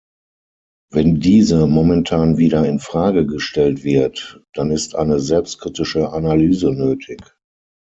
[0.89, 7.19] Wenn diese momentan wieder in Frage gestellt wird, dann ist eine selbstkritische Analyse nötig.